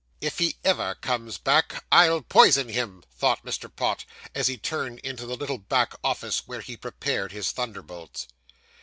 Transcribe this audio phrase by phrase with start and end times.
[0.19, 3.69] 'If he ever comes back, I'll poison him,' thought Mr.
[3.69, 8.27] Pott, as he turned into the little back office where he prepared his thunderbolts.